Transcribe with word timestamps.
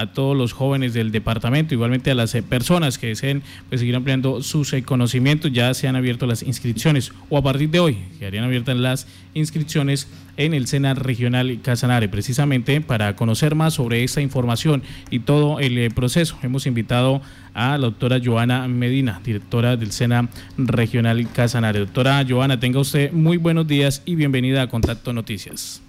a 0.00 0.12
todos 0.12 0.36
los 0.36 0.52
jóvenes 0.52 0.94
del 0.94 1.12
departamento, 1.12 1.74
igualmente 1.74 2.10
a 2.10 2.14
las 2.14 2.34
eh, 2.34 2.42
personas 2.42 2.96
que 2.96 3.08
deseen 3.08 3.42
pues, 3.68 3.80
seguir 3.80 3.94
ampliando 3.94 4.42
sus 4.42 4.72
eh, 4.72 4.82
conocimientos. 4.82 5.52
Ya 5.52 5.72
se 5.74 5.88
han 5.88 5.96
abierto 5.96 6.26
las 6.26 6.42
inscripciones 6.42 7.12
o 7.28 7.36
a 7.36 7.42
partir 7.42 7.68
de 7.70 7.80
hoy 7.80 7.98
quedarían 8.18 8.44
abiertas 8.44 8.76
las 8.76 9.06
inscripciones 9.34 10.08
en 10.36 10.54
el 10.54 10.66
SENA 10.66 10.94
Regional 10.94 11.60
Casanare, 11.62 12.08
precisamente 12.08 12.80
para 12.80 13.14
conocer 13.14 13.54
más 13.54 13.74
sobre 13.74 14.02
esta 14.02 14.22
información 14.22 14.82
y 15.10 15.20
todo 15.20 15.60
el 15.60 15.76
eh, 15.76 15.90
proceso. 15.90 16.38
Hemos 16.42 16.66
invitado 16.66 17.20
a 17.52 17.72
la 17.72 17.78
doctora 17.78 18.20
Joana 18.24 18.66
Medina, 18.68 19.20
directora 19.22 19.76
del 19.76 19.92
SENA 19.92 20.30
Regional 20.56 21.30
Casanare. 21.30 21.80
Doctora 21.80 22.24
Joana, 22.26 22.58
tenga 22.58 22.80
usted 22.80 23.12
muy 23.12 23.36
buenos 23.36 23.66
días 23.66 24.02
y 24.06 24.14
bienvenida 24.14 24.62
a 24.62 24.68
Contacto 24.68 25.12
Noticias. 25.12 25.82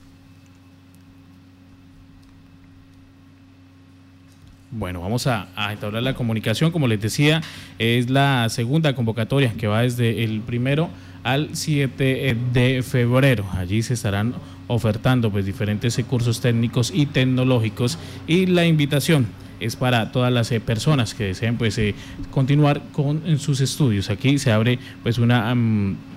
Bueno, 4.74 5.02
vamos 5.02 5.28
a, 5.28 5.50
a, 5.56 5.76
la 5.76 6.14
comunicación. 6.14 6.72
Como 6.72 6.88
les 6.88 7.02
decía, 7.02 7.42
es 7.78 8.10
la 8.10 8.48
segunda 8.48 8.96
convocatoria 8.96 9.52
que 9.54 9.68
va 9.68 9.82
desde 9.82 10.24
el 10.24 10.40
primero 10.40 10.90
al 11.24 11.50
7 11.52 12.38
de 12.54 12.82
febrero. 12.82 13.46
Allí 13.52 13.84
se 13.84 13.96
estarán 13.96 14.34
ofertando 14.68 15.30
pues 15.30 15.46
diferentes 15.46 16.00
cursos 16.08 16.40
técnicos 16.40 16.92
y 16.96 17.06
tecnológicos 17.06 18.00
y 18.28 18.46
la 18.46 18.66
invitación 18.66 19.28
es 19.60 19.76
para 19.76 20.14
todas 20.14 20.32
las 20.32 20.50
eh, 20.54 20.62
personas 20.62 21.14
que 21.14 21.26
deseen 21.26 21.58
pues 21.58 21.78
eh, 21.78 21.94
continuar 22.32 22.82
con 22.94 23.38
sus 23.40 23.60
estudios. 23.60 24.10
Aquí 24.10 24.40
se 24.40 24.54
abre 24.54 24.80
pues 25.04 25.18
una 25.18 25.54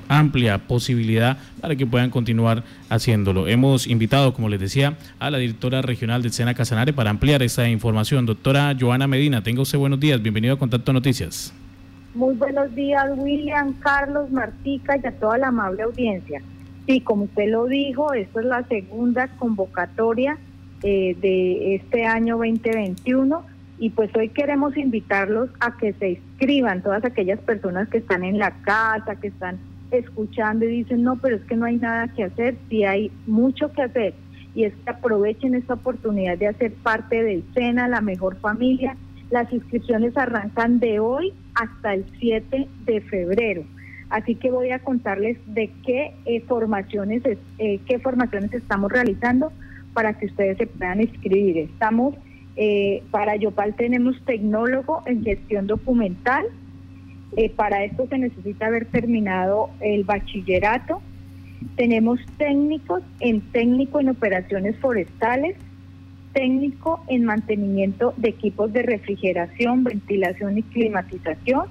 amplia 0.09 0.59
posibilidad 0.59 1.39
para 1.61 1.77
que 1.77 1.87
puedan 1.87 2.11
continuar 2.11 2.63
haciéndolo. 2.89 3.49
Hemos 3.49 3.87
invitado, 3.87 4.35
como 4.35 4.49
les 4.49 4.61
decía, 4.61 4.97
a 5.19 5.31
la 5.31 5.39
directora 5.39 5.83
regional 5.83 6.23
del 6.23 6.33
SENA 6.33 6.55
Casanare 6.55 6.93
para 6.93 7.11
ampliar 7.11 7.43
esta 7.43 7.69
información. 7.69 8.27
Doctora 8.27 8.77
Joana 8.79 9.07
Medina, 9.07 9.43
tenga 9.43 9.63
usted 9.63 9.79
buenos 9.79 10.01
días. 10.01 10.23
Bienvenido 10.23 10.55
a 10.55 10.59
Contacto 10.59 10.93
Noticias. 10.93 11.53
Muy 12.15 12.35
buenos 12.35 12.73
días, 12.75 13.11
William, 13.17 13.73
Carlos, 13.81 14.31
Martica 14.31 14.97
y 15.03 15.07
a 15.07 15.13
toda 15.13 15.37
la 15.39 15.49
amable 15.49 15.83
audiencia. 15.83 16.43
Sí, 16.87 17.01
como 17.01 17.25
usted 17.25 17.51
lo 17.51 17.67
dijo, 17.67 18.13
esta 18.13 18.41
es 18.41 18.47
la 18.47 18.63
segunda 18.69 19.29
convocatoria 19.37 20.39
eh, 20.83 21.17
de 21.21 21.77
este 21.77 22.05
año 22.05 22.37
2021 22.37 23.43
y 23.79 23.91
pues 23.91 24.15
hoy 24.15 24.29
queremos 24.29 24.77
invitarlos 24.77 25.51
a 25.59 25.77
que 25.77 25.93
se 25.95 26.11
inscriban, 26.11 26.83
todas 26.83 27.05
aquellas 27.05 27.41
personas 27.41 27.89
que 27.89 27.99
están 27.99 28.23
en 28.23 28.39
la 28.39 28.51
casa, 28.63 29.17
que 29.17 29.29
están 29.29 29.59
escuchando 29.99 30.65
y 30.65 30.83
dicen, 30.83 31.03
no, 31.03 31.17
pero 31.17 31.37
es 31.37 31.43
que 31.45 31.57
no 31.57 31.67
hay 31.67 31.77
nada 31.77 32.09
que 32.09 32.25
hacer, 32.25 32.57
sí 32.69 32.85
hay 32.85 33.11
mucho 33.27 33.73
que 33.73 33.83
hacer. 33.83 34.15
Y 34.55 34.65
es 34.65 34.73
que 34.85 34.91
aprovechen 34.91 35.55
esta 35.55 35.75
oportunidad 35.75 36.39
de 36.39 36.49
hacer 36.49 36.73
parte 36.75 37.23
del 37.23 37.45
SENA, 37.55 37.89
la 37.89 38.01
mejor 38.01 38.37
familia. 38.37 38.97
Las 39.31 39.53
inscripciones 39.53 40.17
arrancan 40.17 40.79
de 40.79 41.01
hoy 41.01 41.33
hasta 41.55 41.95
el 41.95 42.05
7 42.21 42.69
de 42.85 43.01
febrero. 43.01 43.65
Así 44.11 44.37
que 44.37 44.51
voy 44.51 44.71
a 44.71 44.79
contarles 44.79 45.39
de 45.47 45.71
qué 45.85 46.15
eh, 46.25 46.41
formaciones 46.43 47.23
eh, 47.59 47.81
qué 47.87 47.99
formaciones 47.99 48.53
estamos 48.53 48.93
realizando 48.93 49.51
para 49.93 50.13
que 50.15 50.27
ustedes 50.27 50.59
se 50.59 50.67
puedan 50.67 51.01
inscribir. 51.01 51.59
Estamos 51.59 52.15
eh, 52.57 53.03
para 53.11 53.35
Yopal 53.37 53.75
tenemos 53.75 54.17
tecnólogo 54.25 55.03
en 55.07 55.25
gestión 55.25 55.67
documental, 55.67 56.45
eh, 57.37 57.51
para 57.51 57.85
esto 57.85 58.07
se 58.09 58.19
necesita 58.19 58.67
haber 58.67 58.87
terminado 58.87 59.71
el 59.81 60.05
bachillerato. 60.05 61.03
Tenemos 61.77 62.21
técnicos 62.39 63.03
en 63.21 63.41
técnico 63.53 64.01
en 64.01 64.11
operaciones 64.11 64.77
forestales, 64.79 65.57
técnico 66.33 67.03
en 67.09 67.25
mantenimiento 67.25 68.15
de 68.17 68.29
equipos 68.29 68.73
de 68.73 68.83
refrigeración, 68.83 69.85
ventilación 69.85 70.59
y 70.59 70.63
climatización 70.63 71.67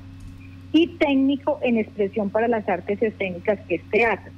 y 0.72 0.88
técnico 0.88 1.60
en 1.62 1.78
expresión 1.78 2.30
para 2.30 2.48
las 2.48 2.68
artes 2.68 3.02
escénicas 3.02 3.60
que 3.68 3.76
es 3.76 3.84
teatro. 3.92 4.32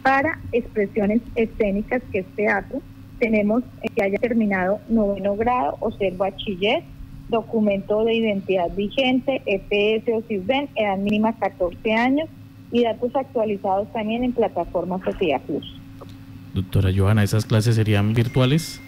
Para 0.01 0.39
expresiones 0.53 1.21
escénicas, 1.35 2.01
que 2.11 2.21
es 2.21 2.27
teatro, 2.35 2.81
tenemos 3.19 3.61
que 3.95 4.03
haya 4.03 4.17
terminado 4.17 4.79
noveno 4.89 5.35
grado 5.35 5.77
o 5.81 5.91
ser 5.91 6.15
bachiller, 6.15 6.81
documento 7.29 8.03
de 8.03 8.15
identidad 8.15 8.69
vigente, 8.75 9.41
EPS 9.45 10.09
o 10.13 10.21
CISBEN, 10.27 10.69
edad 10.75 10.97
mínima 10.97 11.33
14 11.37 11.93
años 11.93 12.29
y 12.71 12.83
datos 12.83 13.15
actualizados 13.15 13.91
también 13.93 14.23
en 14.23 14.33
plataforma 14.33 15.03
Sociedad 15.03 15.41
Plus. 15.41 15.79
Doctora 16.53 16.89
Johanna, 16.95 17.23
¿esas 17.23 17.45
clases 17.45 17.75
serían 17.75 18.13
virtuales? 18.13 18.81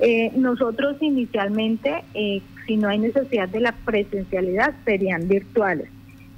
Eh, 0.00 0.32
nosotros 0.36 0.96
inicialmente, 1.00 2.04
eh, 2.14 2.42
si 2.66 2.76
no 2.76 2.88
hay 2.88 2.98
necesidad 2.98 3.48
de 3.48 3.60
la 3.60 3.72
presencialidad, 3.72 4.74
serían 4.84 5.28
virtuales, 5.28 5.88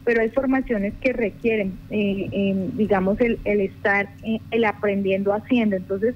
pero 0.04 0.22
hay 0.22 0.30
formaciones 0.30 0.94
que 1.00 1.12
requieren, 1.12 1.78
eh, 1.90 2.70
digamos, 2.74 3.20
el, 3.20 3.38
el 3.44 3.60
estar, 3.60 4.08
el 4.50 4.64
aprendiendo 4.64 5.32
haciendo. 5.32 5.76
Entonces, 5.76 6.14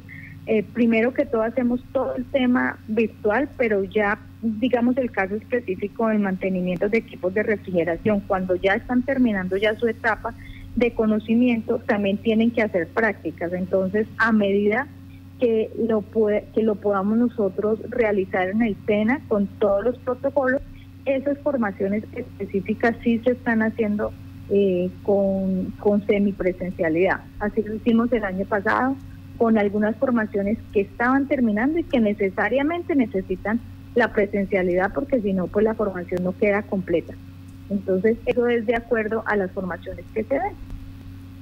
primero 0.73 1.15
que 1.15 1.27
todo 1.27 1.43
hacemos 1.43 1.81
todo 1.93 2.17
el 2.17 2.25
tema 2.25 2.79
virtual, 2.89 3.49
pero 3.57 3.85
ya, 3.85 4.19
digamos, 4.43 4.97
el 4.97 5.11
caso 5.11 5.35
específico 5.35 6.09
del 6.09 6.19
mantenimiento 6.19 6.89
de 6.89 6.99
equipos 6.99 7.35
de 7.35 7.43
refrigeración, 7.43 8.21
cuando 8.21 8.55
ya 8.57 8.75
están 8.75 9.03
terminando 9.03 9.57
ya 9.57 9.75
su 9.77 9.87
etapa 9.87 10.35
de 10.77 10.93
conocimiento, 10.93 11.79
también 11.81 12.19
tienen 12.19 12.51
que 12.51 12.63
hacer 12.63 12.89
prácticas. 12.89 13.53
Entonces, 13.53 14.07
a 14.19 14.33
medida 14.33 14.87
que 15.41 15.71
lo, 15.89 16.03
puede, 16.03 16.45
que 16.55 16.63
lo 16.63 16.77
podamos 16.77 17.19
nosotros 17.19 17.81
realizar 17.89 18.49
en 18.51 18.63
el 18.63 18.77
SENA 18.87 19.21
con 19.27 19.47
todos 19.47 19.85
los 19.85 19.99
protocolos. 19.99 20.61
Esas 21.07 21.39
formaciones 21.39 22.05
específicas 22.15 22.95
sí 23.03 23.19
se 23.21 23.33
están 23.33 23.63
haciendo 23.63 24.13
eh, 24.51 24.91
con, 25.03 25.73
con 25.79 26.07
semipresencialidad. 26.07 27.23
Así 27.41 27.63
lo 27.63 27.75
hicimos 27.75 28.13
el 28.13 28.25
año 28.25 28.45
pasado 28.45 28.97
con 29.39 29.57
algunas 29.57 29.97
formaciones 29.97 30.59
que 30.75 30.83
estaban 30.83 31.27
terminando 31.27 31.79
y 31.79 31.85
que 31.85 31.99
necesariamente 31.99 32.95
necesitan 32.95 33.59
la 33.95 34.13
presencialidad 34.13 34.93
porque 34.95 35.21
si 35.21 35.33
no, 35.33 35.47
pues 35.47 35.65
la 35.65 35.75
formación 35.75 36.25
no 36.25 36.37
queda 36.37 36.63
completa. 36.63 37.15
Entonces, 37.69 38.17
eso 38.27 38.49
es 38.49 38.67
de 38.67 38.75
acuerdo 38.75 39.23
a 39.27 39.37
las 39.37 39.51
formaciones 39.53 40.05
que 40.13 40.25
se 40.25 40.35
den. 40.35 40.55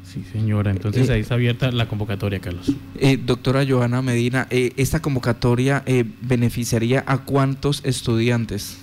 Sí, 0.09 0.25
señora. 0.25 0.71
Entonces 0.71 1.09
eh, 1.09 1.15
ahí 1.15 1.21
está 1.21 1.35
abierta 1.35 1.71
la 1.71 1.87
convocatoria, 1.87 2.39
Carlos. 2.41 2.75
Eh, 2.99 3.19
doctora 3.19 3.65
Johanna 3.69 4.01
Medina, 4.01 4.47
eh, 4.49 4.73
¿esta 4.77 5.01
convocatoria 5.01 5.85
beneficiaría 6.23 7.05
a 7.07 7.25
cuántos 7.25 7.85
estudiantes? 7.85 8.83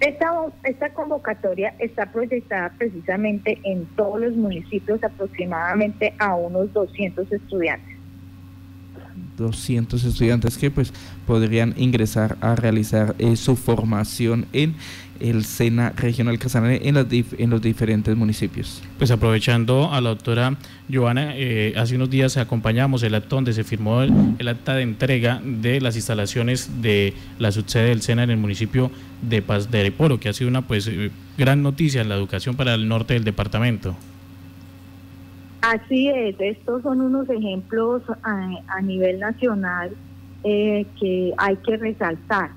Esta, 0.00 0.30
esta 0.62 0.92
convocatoria 0.92 1.74
está 1.78 2.12
proyectada 2.12 2.72
precisamente 2.76 3.58
en 3.64 3.86
todos 3.96 4.20
los 4.20 4.36
municipios, 4.36 5.02
aproximadamente 5.02 6.12
a 6.18 6.34
unos 6.34 6.72
200 6.72 7.32
estudiantes. 7.32 7.97
200 9.38 10.04
estudiantes 10.04 10.58
que 10.58 10.70
pues 10.70 10.92
podrían 11.26 11.74
ingresar 11.78 12.36
a 12.40 12.54
realizar 12.56 13.16
su 13.36 13.56
formación 13.56 14.46
en 14.52 14.74
el 15.20 15.44
SENA 15.44 15.90
Regional 15.96 16.38
Casanare 16.38 16.80
en, 16.88 16.96
en 16.96 17.50
los 17.50 17.62
diferentes 17.62 18.16
municipios. 18.16 18.82
Pues 18.98 19.10
aprovechando 19.10 19.92
a 19.92 20.00
la 20.00 20.10
doctora 20.10 20.56
Joana, 20.92 21.32
eh, 21.36 21.74
hace 21.76 21.96
unos 21.96 22.10
días 22.10 22.36
acompañamos 22.36 23.02
el 23.02 23.14
acto 23.14 23.36
donde 23.36 23.52
se 23.52 23.64
firmó 23.64 24.02
el, 24.02 24.48
acta 24.48 24.74
de 24.74 24.82
entrega 24.82 25.40
de 25.44 25.80
las 25.80 25.96
instalaciones 25.96 26.82
de 26.82 27.14
la 27.38 27.52
subsede 27.52 27.88
del 27.88 28.02
SENA 28.02 28.24
en 28.24 28.30
el 28.30 28.36
municipio 28.36 28.90
de 29.22 29.42
Paz 29.42 29.70
de 29.70 29.80
Areporo, 29.80 30.20
que 30.20 30.28
ha 30.28 30.32
sido 30.32 30.48
una 30.48 30.62
pues 30.62 30.86
eh, 30.86 31.10
gran 31.36 31.62
noticia 31.62 32.00
en 32.00 32.08
la 32.08 32.14
educación 32.14 32.56
para 32.56 32.74
el 32.74 32.88
norte 32.88 33.14
del 33.14 33.24
departamento. 33.24 33.96
Así 35.60 36.08
es, 36.08 36.36
estos 36.38 36.82
son 36.82 37.00
unos 37.00 37.28
ejemplos 37.28 38.02
a, 38.22 38.80
nivel 38.80 39.18
nacional 39.18 39.90
eh, 40.44 40.86
que 41.00 41.34
hay 41.36 41.56
que 41.56 41.76
resaltar 41.76 42.50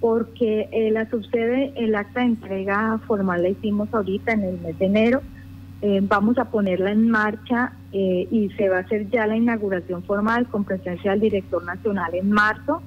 porque 0.00 0.68
eh, 0.72 0.90
la 0.90 1.10
subsede, 1.10 1.72
el 1.76 1.94
acta 1.94 2.20
de 2.20 2.26
entrega 2.26 2.98
formal 3.06 3.42
la 3.42 3.50
hicimos 3.50 3.92
ahorita 3.92 4.32
en 4.32 4.44
el 4.44 4.60
mes 4.60 4.78
de 4.78 4.86
enero. 4.86 5.20
Eh, 5.82 6.00
vamos 6.02 6.38
a 6.38 6.46
ponerla 6.46 6.90
en 6.90 7.10
marcha 7.10 7.72
y 7.92 8.50
se 8.56 8.68
va 8.68 8.78
a 8.78 8.80
hacer 8.80 9.08
ya 9.10 9.26
la 9.26 9.36
inauguración 9.36 10.02
formal 10.02 10.46
con 10.46 10.64
presencia 10.64 11.12
del 11.12 11.20
director 11.20 11.64
nacional 11.64 12.14
en 12.14 12.30
marzo. 12.30 12.82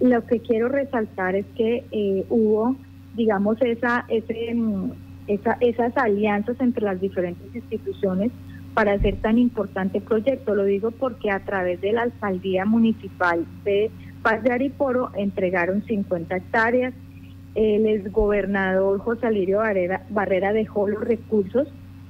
lo 0.00 0.26
que 0.26 0.40
quiero 0.40 0.68
resaltar 0.68 1.36
es 1.36 1.46
que 1.56 1.84
hubo, 2.28 2.76
digamos, 3.14 3.60
esa, 3.62 4.04
ese, 4.08 4.54
mm, 4.54 4.90
esa, 5.28 5.56
esas 5.60 5.96
alianzas 5.96 6.56
entre 6.60 6.84
las 6.84 7.00
diferentes 7.00 7.54
instituciones 7.54 8.32
para 8.74 8.92
hacer 8.92 9.16
tan 9.16 9.38
importante 9.38 10.00
proyecto. 10.00 10.54
Lo 10.54 10.64
digo 10.64 10.90
porque 10.90 11.30
a 11.30 11.40
través 11.40 11.80
de 11.80 11.92
la 11.92 12.02
alcaldía 12.02 12.64
municipal 12.64 13.44
de 13.64 13.90
Paz 14.22 14.42
de 14.42 14.52
Ariporo 14.52 15.10
entregaron 15.14 15.84
50 15.84 16.36
hectáreas. 16.36 16.94
El 17.54 17.86
exgobernador 17.86 18.98
José 19.00 19.26
Alirio 19.26 19.60
Barrera, 20.10 20.52
dejó 20.52 20.88
los 20.88 21.02
recursos 21.02 21.68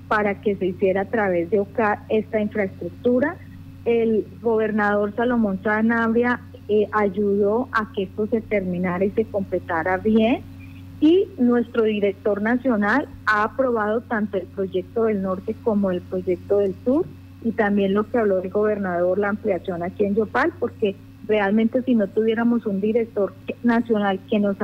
para 0.09 0.41
que 0.41 0.57
se 0.57 0.67
hiciera 0.67 1.03
a 1.03 1.05
través 1.07 1.51
de 1.51 1.61
OCA 1.61 2.05
esta 2.09 2.41
infraestructura. 2.41 3.37
El 3.85 4.27
gobernador 4.43 5.15
Salomón 5.15 5.61
Sanabria 5.63 6.41
eh, 6.69 6.87
ayudó 6.93 7.69
a 7.73 7.93
que 7.95 8.05
esto 8.05 8.27
se 8.27 8.41
terminara 8.43 9.05
y 9.05 9.11
se 9.13 9.25
completara 9.25 9.97
bien. 9.97 10.43
Y 11.01 11.29
nuestro 11.39 11.85
director 11.85 12.43
nacional 12.43 13.09
ha 13.27 13.45
aprobado 13.45 14.01
tanto 14.01 14.37
el 14.37 14.47
proyecto 14.47 15.05
del 15.05 15.23
norte 15.23 15.55
como 15.63 15.91
el 15.91 16.01
proyecto 16.01 16.59
del 16.59 16.75
sur 16.85 17.07
y 17.43 17.53
también 17.53 17.95
lo 17.95 18.05
que 18.11 18.19
habló 18.19 18.43
el 18.43 18.51
gobernador, 18.51 19.19
la 19.19 19.29
ampliación 19.29 19.83
aquí 19.83 20.05
en 20.05 20.17
Yopal, 20.17 20.53
porque 20.59 20.97
realmente 21.29 21.83
si 21.83 21.95
no 21.95 22.09
tuviéramos 22.09 22.67
un 22.67 22.81
director 22.81 23.33
nacional 23.63 24.19
que 24.29 24.41
nos, 24.41 24.57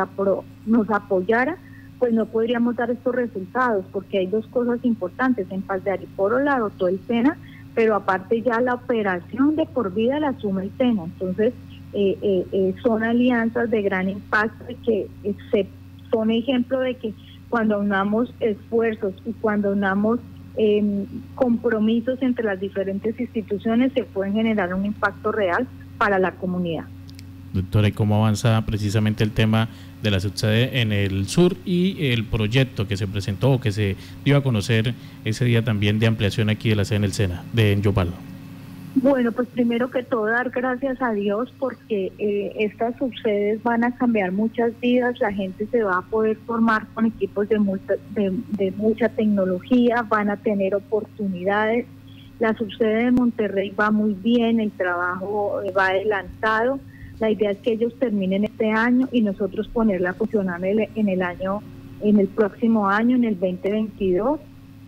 nos 0.66 0.90
apoyara, 0.90 1.56
pues 1.98 2.12
no 2.12 2.26
podríamos 2.26 2.74
dar 2.76 2.90
estos 2.90 3.14
resultados, 3.14 3.84
porque 3.92 4.18
hay 4.18 4.26
dos 4.26 4.46
cosas 4.48 4.84
importantes. 4.84 5.46
En 5.50 5.62
Paz 5.62 5.84
de 5.84 5.92
Ariporo 5.92 6.40
la 6.40 6.56
adoptó 6.56 6.88
el 6.88 6.98
SENA, 7.06 7.36
pero 7.74 7.94
aparte 7.94 8.42
ya 8.42 8.60
la 8.60 8.74
operación 8.74 9.56
de 9.56 9.66
por 9.66 9.94
vida 9.94 10.18
la 10.18 10.30
asume 10.30 10.64
el 10.64 10.72
SENA. 10.76 11.04
Entonces, 11.04 11.54
eh, 11.92 12.18
eh, 12.20 12.46
eh, 12.50 12.74
son 12.82 13.04
alianzas 13.04 13.70
de 13.70 13.82
gran 13.82 14.08
impacto 14.08 14.64
y 14.68 14.74
que 14.74 15.08
se, 15.52 15.68
son 16.14 16.30
ejemplo 16.30 16.78
de 16.78 16.94
que 16.94 17.12
cuando 17.48 17.78
unamos 17.80 18.32
esfuerzos 18.40 19.14
y 19.26 19.32
cuando 19.32 19.72
unamos 19.72 20.20
em, 20.56 21.06
compromisos 21.34 22.22
entre 22.22 22.44
las 22.44 22.60
diferentes 22.60 23.18
instituciones 23.18 23.92
se 23.92 24.04
pueden 24.04 24.34
generar 24.34 24.72
un 24.72 24.86
impacto 24.86 25.32
real 25.32 25.66
para 25.98 26.20
la 26.20 26.32
comunidad. 26.32 26.84
Doctora, 27.52 27.88
¿y 27.88 27.92
cómo 27.92 28.16
avanza 28.16 28.64
precisamente 28.64 29.24
el 29.24 29.32
tema 29.32 29.68
de 30.02 30.10
la 30.10 30.20
subsede 30.20 30.80
en 30.80 30.92
el 30.92 31.26
sur 31.26 31.56
y 31.64 32.06
el 32.08 32.24
proyecto 32.24 32.86
que 32.86 32.96
se 32.96 33.06
presentó 33.06 33.52
o 33.52 33.60
que 33.60 33.72
se 33.72 33.96
dio 34.24 34.36
a 34.36 34.42
conocer 34.42 34.94
ese 35.24 35.44
día 35.44 35.64
también 35.64 35.98
de 35.98 36.06
ampliación 36.06 36.50
aquí 36.50 36.68
de 36.68 36.76
la 36.76 36.84
sede 36.84 36.98
en 36.98 37.04
el 37.04 37.12
SENA, 37.12 37.42
de 37.52 37.80
Yopal? 37.80 38.08
Bueno, 38.96 39.32
pues 39.32 39.48
primero 39.48 39.90
que 39.90 40.02
todo 40.02 40.26
dar 40.26 40.50
gracias 40.50 41.02
a 41.02 41.12
Dios 41.12 41.52
porque 41.58 42.12
eh, 42.18 42.52
estas 42.60 42.96
subsedes 42.96 43.62
van 43.62 43.84
a 43.84 43.94
cambiar 43.96 44.30
muchas 44.32 44.78
vidas, 44.80 45.18
la 45.20 45.32
gente 45.32 45.66
se 45.66 45.82
va 45.82 45.98
a 45.98 46.02
poder 46.02 46.36
formar 46.46 46.86
con 46.94 47.06
equipos 47.06 47.48
de, 47.48 47.58
de 48.50 48.70
mucha 48.72 49.08
tecnología, 49.08 50.02
van 50.08 50.30
a 50.30 50.36
tener 50.36 50.74
oportunidades 50.74 51.86
la 52.38 52.54
subsede 52.54 53.04
de 53.04 53.10
Monterrey 53.12 53.70
va 53.70 53.90
muy 53.90 54.14
bien, 54.14 54.60
el 54.60 54.72
trabajo 54.72 55.62
eh, 55.62 55.70
va 55.70 55.88
adelantado. 55.88 56.80
La 57.20 57.30
idea 57.30 57.52
es 57.52 57.58
que 57.58 57.72
ellos 57.72 57.94
terminen 57.98 58.44
este 58.44 58.70
año 58.70 59.08
y 59.12 59.20
nosotros 59.22 59.68
ponerla 59.68 60.10
a 60.10 60.14
funcionar 60.14 60.64
en 60.64 61.08
el 61.08 61.22
año, 61.22 61.62
en 62.02 62.18
el 62.18 62.26
próximo 62.26 62.88
año, 62.88 63.16
en 63.16 63.24
el 63.24 63.38
2022. 63.38 64.40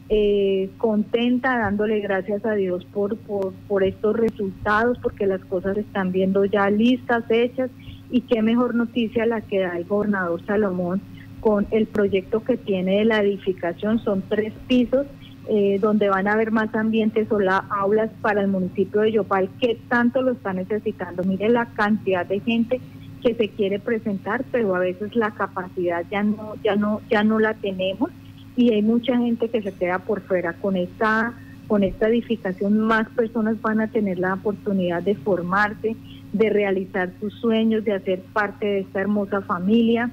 Eh, 0.09 0.71
contenta, 0.79 1.59
dándole 1.59 1.99
gracias 1.99 2.45
a 2.47 2.53
Dios 2.53 2.85
por, 2.85 3.17
por, 3.17 3.83
estos 3.83 4.17
resultados, 4.17 4.99
porque 5.03 5.27
las 5.27 5.45
cosas 5.47 5.77
están 5.77 6.13
viendo 6.13 6.45
ya 6.45 6.71
listas, 6.71 7.25
hechas, 7.29 7.71
y 8.09 8.21
qué 8.21 8.41
mejor 8.41 8.77
noticia 8.77 9.27
la 9.27 9.41
que 9.41 9.61
da 9.61 9.77
el 9.77 9.85
gobernador 9.85 10.41
Salomón 10.47 11.03
con 11.41 11.67
el 11.73 11.87
proyecto 11.87 12.45
que 12.45 12.57
tiene 12.57 12.99
de 12.99 13.05
la 13.05 13.21
edificación, 13.21 13.99
son 13.99 14.23
tres 14.29 14.53
pisos 14.69 15.07
eh, 15.49 15.79
donde 15.81 16.09
van 16.09 16.29
a 16.29 16.35
haber 16.35 16.53
más 16.53 16.73
ambientes 16.77 17.31
o 17.33 17.41
la, 17.41 17.59
aulas 17.71 18.11
para 18.21 18.43
el 18.43 18.49
municipio 18.49 19.01
de 19.01 19.13
Yopal 19.13 19.49
que 19.61 19.77
tanto 19.89 20.23
lo 20.23 20.33
está 20.33 20.53
necesitando. 20.53 21.25
Mire 21.25 21.49
la 21.49 21.67
cantidad 21.67 22.25
de 22.25 22.39
gente 22.41 22.81
que 23.23 23.35
se 23.35 23.49
quiere 23.49 23.81
presentar, 23.81 24.45
pero 24.53 24.77
a 24.77 24.79
veces 24.79 25.17
la 25.17 25.33
capacidad 25.33 26.05
ya 26.11 26.23
no, 26.23 26.55
ya 26.63 26.77
no, 26.77 27.01
ya 27.11 27.25
no 27.25 27.41
la 27.41 27.55
tenemos 27.55 28.11
y 28.57 28.73
hay 28.73 28.83
mucha 28.83 29.17
gente 29.19 29.49
que 29.49 29.63
se 29.63 29.73
queda 29.73 29.99
por 29.99 30.23
fuera 30.23 30.55
con 30.55 30.77
esta 30.77 31.35
con 31.67 31.83
esta 31.83 32.09
edificación 32.09 32.79
más 32.79 33.09
personas 33.11 33.61
van 33.61 33.81
a 33.81 33.89
tener 33.89 34.19
la 34.19 34.35
oportunidad 34.35 35.03
de 35.03 35.17
formarse, 35.17 35.97
de 36.33 36.51
realizar 36.51 37.11
sus 37.21 37.35
sueños, 37.35 37.85
de 37.85 37.93
hacer 37.93 38.21
parte 38.33 38.67
de 38.67 38.79
esta 38.81 39.01
hermosa 39.01 39.41
familia, 39.41 40.11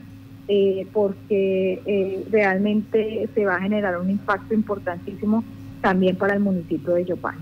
eh, 0.48 0.88
porque 0.92 1.82
eh, 1.86 2.26
realmente 2.32 3.30
se 3.36 3.46
va 3.46 3.58
a 3.58 3.62
generar 3.62 4.00
un 4.00 4.10
impacto 4.10 4.54
importantísimo 4.54 5.44
también 5.82 6.16
para 6.16 6.34
el 6.34 6.40
municipio 6.40 6.96
de 6.96 7.06
Yopal. 7.06 7.36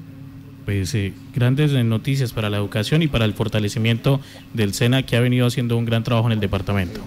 Pues 0.65 0.93
eh, 0.93 1.13
grandes 1.33 1.71
noticias 1.85 2.33
para 2.33 2.49
la 2.49 2.57
educación 2.57 3.01
y 3.01 3.07
para 3.07 3.25
el 3.25 3.33
fortalecimiento 3.33 4.19
del 4.53 4.73
SENA 4.73 5.03
que 5.03 5.15
ha 5.15 5.21
venido 5.21 5.47
haciendo 5.47 5.77
un 5.77 5.85
gran 5.85 6.03
trabajo 6.03 6.27
en 6.27 6.33
el 6.33 6.39
departamento. 6.39 7.01